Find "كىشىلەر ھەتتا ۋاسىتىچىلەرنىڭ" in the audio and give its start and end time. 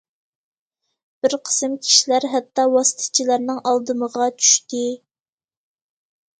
1.89-3.61